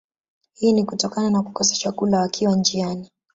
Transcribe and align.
Hii 0.53 0.71
ni 0.73 0.83
kutokana 0.85 1.29
na 1.29 1.41
kukosa 1.41 1.75
chakula 1.75 2.19
wakiwa 2.19 2.55
njiani 2.55 3.09